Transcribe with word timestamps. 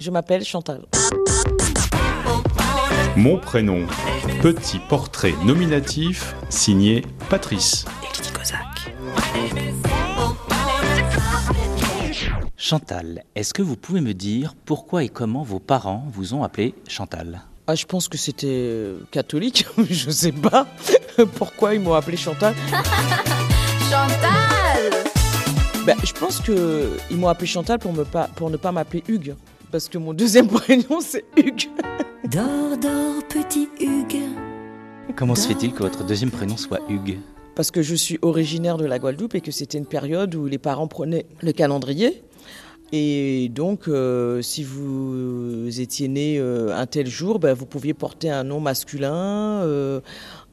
Je 0.00 0.10
m'appelle 0.10 0.42
Chantal. 0.44 0.86
Mon 3.16 3.36
prénom, 3.36 3.86
petit 4.40 4.78
portrait 4.88 5.34
nominatif 5.44 6.34
signé 6.48 7.04
Patrice. 7.28 7.84
Chantal, 12.56 13.24
est-ce 13.34 13.52
que 13.52 13.60
vous 13.60 13.76
pouvez 13.76 14.00
me 14.00 14.14
dire 14.14 14.54
pourquoi 14.64 15.04
et 15.04 15.10
comment 15.10 15.42
vos 15.42 15.58
parents 15.58 16.06
vous 16.10 16.32
ont 16.32 16.44
appelé 16.44 16.74
Chantal? 16.88 17.42
Ah, 17.66 17.74
je 17.74 17.84
pense 17.84 18.08
que 18.08 18.16
c'était 18.16 18.46
euh, 18.48 19.00
catholique, 19.10 19.66
je 19.90 20.10
sais 20.10 20.32
pas 20.32 20.66
pourquoi 21.34 21.74
ils 21.74 21.80
m'ont 21.80 21.92
appelé 21.92 22.16
Chantal? 22.16 22.54
Chantal 23.90 24.92
Ben, 25.84 25.96
je 26.02 26.12
pense 26.14 26.40
que 26.40 26.96
ils 27.10 27.18
m'ont 27.18 27.28
appelé 27.28 27.46
Chantal 27.46 27.78
pour, 27.78 27.92
me 27.92 28.04
pas, 28.04 28.28
pour 28.28 28.48
ne 28.48 28.56
pas 28.56 28.72
m'appeler 28.72 29.04
Hugues. 29.06 29.34
Parce 29.70 29.88
que 29.88 29.98
mon 29.98 30.14
deuxième 30.14 30.48
prénom, 30.48 31.00
c'est 31.00 31.24
Hugues. 31.36 31.68
Dors, 32.30 32.76
dors, 32.76 33.22
petit 33.28 33.68
Hugues. 33.78 34.24
Comment 35.14 35.36
se 35.36 35.46
fait-il 35.46 35.72
que 35.72 35.84
votre 35.84 36.04
deuxième 36.04 36.30
prénom 36.30 36.56
soit 36.56 36.80
Hugues 36.88 37.18
Parce 37.54 37.70
que 37.70 37.80
je 37.80 37.94
suis 37.94 38.18
originaire 38.22 38.78
de 38.78 38.84
la 38.84 38.98
Guadeloupe 38.98 39.36
et 39.36 39.40
que 39.40 39.52
c'était 39.52 39.78
une 39.78 39.86
période 39.86 40.34
où 40.34 40.46
les 40.46 40.58
parents 40.58 40.88
prenaient 40.88 41.26
le 41.40 41.52
calendrier. 41.52 42.22
Et 42.92 43.48
donc, 43.50 43.86
euh, 43.86 44.42
si 44.42 44.64
vous 44.64 45.68
étiez 45.80 46.08
né 46.08 46.38
euh, 46.40 46.76
un 46.76 46.86
tel 46.86 47.06
jour, 47.06 47.38
ben, 47.38 47.54
vous 47.54 47.66
pouviez 47.66 47.94
porter 47.94 48.28
un 48.28 48.42
nom 48.42 48.58
masculin, 48.58 49.62
euh, 49.62 50.00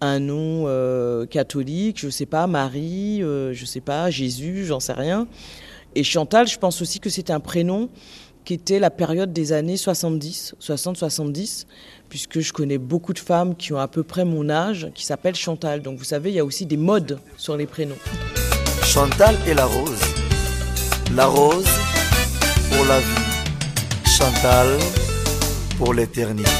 un 0.00 0.18
nom 0.18 0.64
euh, 0.66 1.24
catholique, 1.26 2.00
je 2.00 2.08
sais 2.08 2.26
pas, 2.26 2.48
Marie, 2.48 3.22
euh, 3.22 3.52
je 3.52 3.64
sais 3.64 3.80
pas, 3.80 4.10
Jésus, 4.10 4.64
j'en 4.64 4.80
sais 4.80 4.92
rien. 4.92 5.28
Et 5.94 6.02
Chantal, 6.02 6.48
je 6.48 6.58
pense 6.58 6.82
aussi 6.82 6.98
que 6.98 7.08
c'était 7.08 7.32
un 7.32 7.38
prénom 7.38 7.88
qui 8.44 8.54
était 8.54 8.78
la 8.78 8.90
période 8.90 9.32
des 9.32 9.52
années 9.52 9.76
70, 9.76 10.56
60-70, 10.60 11.66
puisque 12.08 12.40
je 12.40 12.52
connais 12.52 12.78
beaucoup 12.78 13.12
de 13.12 13.18
femmes 13.18 13.56
qui 13.56 13.72
ont 13.72 13.78
à 13.78 13.88
peu 13.88 14.02
près 14.02 14.24
mon 14.24 14.50
âge, 14.50 14.90
qui 14.94 15.04
s'appellent 15.04 15.34
Chantal. 15.34 15.82
Donc 15.82 15.98
vous 15.98 16.04
savez, 16.04 16.30
il 16.30 16.34
y 16.36 16.38
a 16.38 16.44
aussi 16.44 16.66
des 16.66 16.76
modes 16.76 17.18
sur 17.36 17.56
les 17.56 17.66
prénoms. 17.66 17.98
Chantal 18.82 19.36
et 19.46 19.54
la 19.54 19.64
rose. 19.64 20.00
La 21.14 21.26
rose 21.26 21.66
pour 22.70 22.84
la 22.86 23.00
vie. 23.00 23.24
Chantal 24.06 24.68
pour 25.78 25.94
l'éternité. 25.94 26.50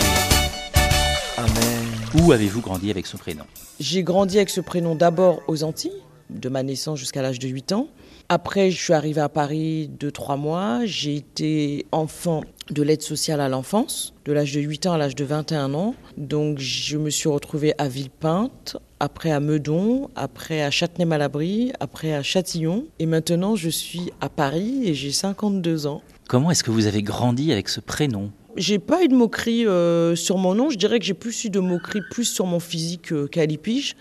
Amen. 1.37 2.23
Où 2.23 2.33
avez-vous 2.33 2.61
grandi 2.61 2.91
avec 2.91 3.07
ce 3.07 3.17
prénom? 3.17 3.45
J'ai 3.79 4.03
grandi 4.03 4.37
avec 4.39 4.51
ce 4.51 4.61
prénom 4.61 4.95
d'abord 4.95 5.43
aux 5.49 5.65
Antilles, 5.65 5.93
de 6.31 6.49
ma 6.49 6.63
naissance 6.63 6.99
jusqu'à 6.99 7.23
l'âge 7.23 7.39
de 7.39 7.49
8 7.49 7.73
ans. 7.73 7.89
Après, 8.29 8.71
je 8.71 8.83
suis 8.83 8.95
arrivée 8.95 9.21
à 9.21 9.29
Paris 9.29 9.91
2-3 9.99 10.39
mois. 10.39 10.81
J'ai 10.85 11.17
été 11.17 11.87
enfant 11.93 12.43
de 12.71 12.83
l'aide 12.83 13.03
sociale 13.03 13.41
à 13.41 13.51
l'enfance, 13.51 14.15
de 14.25 14.33
l'âge 14.33 14.53
de 14.53 14.61
8 14.61 14.87
ans 14.87 14.93
à 14.95 14.99
l'âge 14.99 15.15
de 15.15 15.25
21 15.25 15.75
ans. 15.75 15.95
Donc, 16.17 16.59
je 16.59 16.97
me 16.97 17.11
suis 17.11 17.29
retrouvée 17.29 17.75
à 17.77 17.87
Villepinte, 17.89 18.79
après 18.99 19.31
à 19.31 19.41
Meudon, 19.41 20.09
après 20.17 20.63
à 20.63 20.71
Châtenay-Malabry, 20.71 21.73
après 21.81 22.15
à 22.15 22.23
Châtillon. 22.23 22.87
Et 22.99 23.05
maintenant, 23.05 23.57
je 23.57 23.69
suis 23.69 24.11
à 24.23 24.31
Paris 24.31 24.83
et 24.85 24.95
j'ai 24.95 25.13
52 25.13 25.87
ans. 25.87 26.01
Comment 26.27 26.51
est-ce 26.51 26.65
que 26.65 26.71
vous 26.71 26.87
avez 26.87 27.03
grandi 27.03 27.53
avec 27.53 27.69
ce 27.69 27.81
prénom? 27.81 28.31
J'ai 28.57 28.79
pas 28.79 29.03
eu 29.03 29.09
de 29.09 29.15
moquerie 29.15 29.67
euh, 29.67 30.17
sur 30.17 30.39
mon 30.39 30.55
nom. 30.55 30.71
Je 30.71 30.79
dirais 30.79 30.99
que 30.99 31.05
j'ai 31.05 31.13
plus 31.13 31.45
eu 31.45 31.51
de 31.51 31.61
moquerie 31.61 32.03
plus 32.11 32.25
sur 32.25 32.47
mon 32.47 32.61
physique 32.61 33.13
euh, 33.13 33.27
qu'à 33.27 33.45
l'épige 33.45 33.97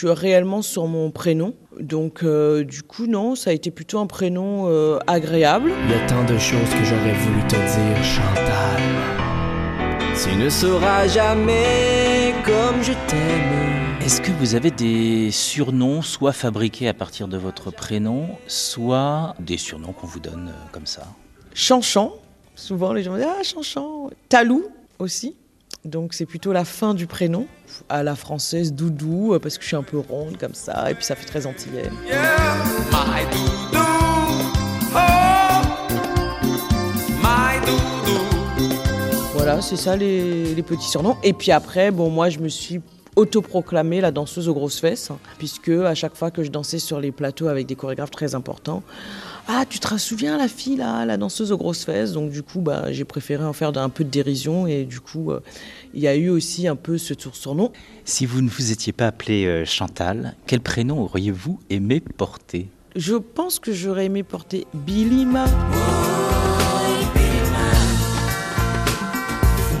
que 0.00 0.06
réellement 0.06 0.62
sur 0.62 0.86
mon 0.86 1.10
prénom. 1.10 1.54
Donc, 1.78 2.22
euh, 2.22 2.64
du 2.64 2.82
coup, 2.82 3.06
non, 3.06 3.34
ça 3.34 3.50
a 3.50 3.52
été 3.52 3.70
plutôt 3.70 3.98
un 3.98 4.06
prénom 4.06 4.66
euh, 4.68 4.98
agréable. 5.06 5.72
Il 5.84 5.90
y 5.90 5.94
a 5.94 6.06
tant 6.06 6.24
de 6.24 6.38
choses 6.38 6.70
que 6.70 6.84
j'aurais 6.84 7.12
voulu 7.12 7.42
te 7.48 7.56
dire, 7.56 8.04
Chantal. 8.04 8.80
Tu 10.22 10.36
ne 10.36 10.48
sauras 10.48 11.06
jamais 11.06 12.34
comme 12.44 12.82
je 12.82 12.92
t'aime. 13.08 14.00
Est-ce 14.04 14.20
que 14.20 14.30
vous 14.32 14.54
avez 14.54 14.70
des 14.70 15.30
surnoms, 15.30 16.02
soit 16.02 16.32
fabriqués 16.32 16.88
à 16.88 16.94
partir 16.94 17.28
de 17.28 17.36
votre 17.36 17.70
prénom, 17.70 18.28
soit 18.46 19.34
des 19.38 19.58
surnoms 19.58 19.92
qu'on 19.92 20.06
vous 20.06 20.20
donne 20.20 20.48
euh, 20.48 20.68
comme 20.72 20.86
ça? 20.86 21.02
Chanchan, 21.54 22.12
souvent 22.54 22.92
les 22.92 23.02
gens 23.02 23.12
me 23.12 23.18
disent 23.18 23.28
Ah, 23.28 23.42
Chanchan. 23.42 24.10
Talou 24.28 24.64
aussi. 24.98 25.36
Donc, 25.84 26.12
c'est 26.12 26.26
plutôt 26.26 26.52
la 26.52 26.64
fin 26.64 26.94
du 26.94 27.06
prénom. 27.06 27.46
À 27.88 28.02
la 28.02 28.14
française, 28.14 28.72
Doudou, 28.74 29.34
euh, 29.34 29.38
parce 29.38 29.56
que 29.56 29.62
je 29.62 29.68
suis 29.68 29.76
un 29.76 29.82
peu 29.82 29.98
ronde 29.98 30.36
comme 30.38 30.54
ça, 30.54 30.90
et 30.90 30.94
puis 30.94 31.04
ça 31.04 31.14
fait 31.14 31.24
très 31.24 31.46
antillaise. 31.46 31.90
My 32.04 33.24
doudou, 33.32 33.78
oh, 34.94 34.98
my 37.22 37.60
doudou. 37.64 38.74
Voilà, 39.34 39.62
c'est 39.62 39.76
ça 39.76 39.96
les, 39.96 40.54
les 40.54 40.62
petits 40.62 40.88
surnoms. 40.90 41.16
Et 41.22 41.32
puis 41.32 41.50
après, 41.50 41.90
bon, 41.90 42.10
moi, 42.10 42.28
je 42.28 42.40
me 42.40 42.48
suis 42.48 42.80
autoproclamée 43.20 44.00
la 44.00 44.12
danseuse 44.12 44.48
aux 44.48 44.54
grosses 44.54 44.80
fesses, 44.80 45.10
hein, 45.10 45.18
puisque 45.38 45.68
à 45.68 45.94
chaque 45.94 46.16
fois 46.16 46.30
que 46.30 46.42
je 46.42 46.50
dansais 46.50 46.78
sur 46.78 47.00
les 47.00 47.12
plateaux 47.12 47.48
avec 47.48 47.66
des 47.66 47.74
chorégraphes 47.74 48.10
très 48.10 48.34
importants, 48.34 48.82
ah, 49.46 49.64
tu 49.68 49.78
te 49.78 49.98
souviens 49.98 50.38
la 50.38 50.48
fille 50.48 50.76
là, 50.76 51.04
la 51.04 51.18
danseuse 51.18 51.52
aux 51.52 51.58
grosses 51.58 51.84
fesses? 51.84 52.12
Donc 52.12 52.30
du 52.30 52.42
coup, 52.42 52.60
bah, 52.60 52.92
j'ai 52.92 53.04
préféré 53.04 53.44
en 53.44 53.52
faire 53.52 53.76
un 53.76 53.88
peu 53.90 54.04
de 54.04 54.08
dérision 54.08 54.66
et 54.66 54.84
du 54.84 55.00
coup, 55.00 55.32
euh, 55.32 55.40
il 55.92 56.00
y 56.00 56.08
a 56.08 56.16
eu 56.16 56.30
aussi 56.30 56.66
un 56.66 56.76
peu 56.76 56.96
ce 56.96 57.12
tour 57.12 57.36
surnom. 57.36 57.72
Si 58.04 58.24
vous 58.24 58.40
ne 58.40 58.48
vous 58.48 58.72
étiez 58.72 58.92
pas 58.92 59.08
appelé 59.08 59.44
euh, 59.44 59.64
Chantal, 59.66 60.34
quel 60.46 60.60
prénom 60.60 61.02
auriez-vous 61.02 61.60
aimé 61.68 62.00
porter? 62.00 62.68
Je 62.96 63.16
pense 63.16 63.58
que 63.58 63.72
j'aurais 63.72 64.06
aimé 64.06 64.22
porter 64.22 64.66
Bilima. 64.72 65.44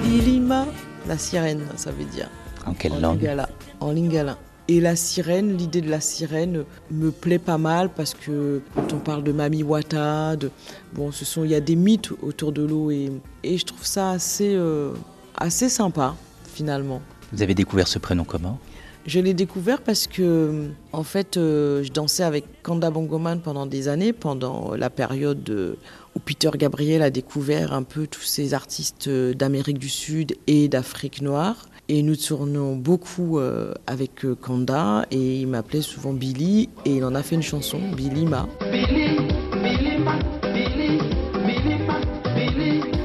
Bilima, 0.02 0.66
la 1.08 1.16
sirène, 1.16 1.62
ça 1.76 1.90
veut 1.90 2.04
dire. 2.04 2.28
En 2.66 2.74
quelle 2.74 2.92
en 2.92 3.00
langue 3.00 3.20
lingala, 3.20 3.48
en 3.80 3.92
lingala. 3.92 4.38
Et 4.68 4.80
la 4.80 4.94
sirène, 4.94 5.56
l'idée 5.56 5.80
de 5.80 5.90
la 5.90 6.00
sirène 6.00 6.64
me 6.92 7.10
plaît 7.10 7.40
pas 7.40 7.58
mal 7.58 7.88
parce 7.88 8.14
que 8.14 8.62
quand 8.74 8.92
on 8.92 8.98
parle 8.98 9.24
de 9.24 9.32
Mami 9.32 9.64
Wata, 9.64 10.36
de, 10.36 10.50
bon, 10.92 11.10
ce 11.10 11.24
sont, 11.24 11.42
il 11.42 11.50
y 11.50 11.56
a 11.56 11.60
des 11.60 11.74
mythes 11.74 12.12
autour 12.22 12.52
de 12.52 12.62
l'eau 12.62 12.90
et, 12.92 13.10
et 13.42 13.58
je 13.58 13.64
trouve 13.64 13.84
ça 13.84 14.10
assez, 14.10 14.54
euh, 14.54 14.92
assez 15.36 15.68
sympa 15.68 16.14
finalement. 16.44 17.02
Vous 17.32 17.42
avez 17.42 17.54
découvert 17.54 17.88
ce 17.88 17.98
prénom 17.98 18.22
comment? 18.22 18.58
Je 19.06 19.18
l'ai 19.18 19.34
découvert 19.34 19.80
parce 19.80 20.06
que, 20.06 20.68
en 20.92 21.02
fait, 21.02 21.36
euh, 21.36 21.82
je 21.82 21.90
dansais 21.90 22.22
avec 22.22 22.44
Kanda 22.62 22.90
Bongoman 22.90 23.40
pendant 23.40 23.66
des 23.66 23.88
années, 23.88 24.12
pendant 24.12 24.74
la 24.74 24.90
période 24.90 25.42
de- 25.42 25.76
où 26.14 26.18
Peter 26.20 26.50
Gabriel 26.54 27.00
a 27.02 27.10
découvert 27.10 27.72
un 27.72 27.82
peu 27.82 28.06
tous 28.06 28.22
ces 28.22 28.52
artistes 28.52 29.08
euh, 29.08 29.32
d'Amérique 29.32 29.78
du 29.78 29.88
Sud 29.88 30.36
et 30.46 30.68
d'Afrique 30.68 31.22
noire. 31.22 31.68
Et 31.88 32.02
nous 32.02 32.14
tournions 32.14 32.76
beaucoup 32.76 33.38
euh, 33.38 33.72
avec 33.86 34.24
euh, 34.24 34.36
Kanda 34.36 35.06
et 35.10 35.40
il 35.40 35.46
m'appelait 35.48 35.82
souvent 35.82 36.12
Billy 36.12 36.68
et 36.84 36.96
il 36.98 37.04
en 37.04 37.14
a 37.14 37.22
fait 37.22 37.34
une 37.34 37.42
chanson, 37.42 37.80
Billy 37.96 38.26
Ma. 38.26 38.48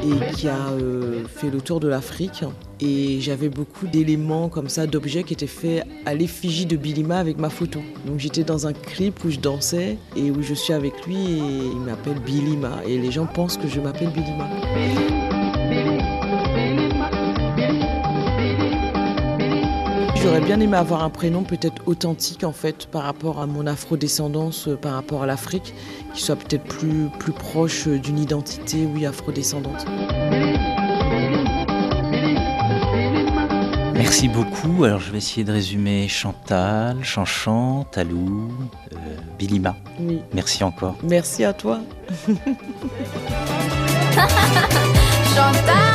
Et 0.06 0.34
qui 0.34 0.48
a 0.48 0.70
euh, 0.70 1.24
fait 1.28 1.50
le 1.50 1.62
tour 1.62 1.80
de 1.80 1.88
l'Afrique. 1.88 2.44
Et 2.82 3.20
j'avais 3.22 3.50
beaucoup 3.50 3.88
d'éléments 3.88 4.50
comme 4.50 4.70
ça, 4.70 4.86
d'objets 4.86 5.24
qui 5.24 5.34
étaient 5.34 5.48
faits 5.48 5.86
à 6.06 6.14
l'effigie 6.14 6.66
de 6.66 6.76
Bilima 6.76 7.18
avec 7.18 7.38
ma 7.38 7.50
photo. 7.50 7.80
Donc 8.06 8.20
j'étais 8.20 8.44
dans 8.44 8.68
un 8.68 8.74
clip 8.74 9.24
où 9.24 9.32
je 9.32 9.40
dansais 9.40 9.98
et 10.16 10.32
où 10.32 10.42
je 10.42 10.54
suis 10.54 10.74
avec 10.74 11.06
lui 11.06 11.16
et 11.16 11.38
il 11.38 11.80
m'appelle 11.80 12.20
Bilima. 12.20 12.82
Et 12.86 12.98
les 12.98 13.12
gens 13.12 13.26
pensent 13.26 13.58
que 13.58 13.68
je 13.68 13.80
m'appelle 13.80 14.10
Bilima. 14.10 14.50
J'aurais 20.26 20.42
bien 20.42 20.60
aimé 20.60 20.76
avoir 20.76 21.04
un 21.04 21.12
prénom 21.12 21.44
peut-être 21.44 21.84
authentique 21.88 22.44
en 22.44 22.52
fait 22.52 22.88
par 22.88 23.04
rapport 23.04 23.40
à 23.40 23.46
mon 23.46 23.68
afrodescendance, 23.68 24.68
euh, 24.68 24.76
par 24.76 24.94
rapport 24.94 25.22
à 25.22 25.28
l'Afrique, 25.28 25.76
qui 26.16 26.24
soit 26.24 26.36
peut-être 26.36 26.64
plus, 26.64 27.10
plus 27.20 27.32
proche 27.32 27.88
euh, 27.88 28.00
d'une 28.00 28.18
identité, 28.18 28.88
oui, 28.92 29.06
afrodescendante. 29.06 29.86
Merci 33.94 34.28
beaucoup. 34.28 34.84
Alors 34.84 35.00
je 35.00 35.12
vais 35.12 35.20
essayer 35.20 35.44
de 35.44 35.52
résumer 35.52 36.08
Chantal, 36.08 37.04
Chanchan, 37.04 37.86
Talou, 37.92 38.52
euh, 38.94 38.96
Bilima. 39.38 39.76
Oui. 40.00 40.24
Merci 40.34 40.64
encore. 40.64 40.96
Merci 41.04 41.44
à 41.44 41.54
toi. 41.54 41.82
Chantal 45.36 45.95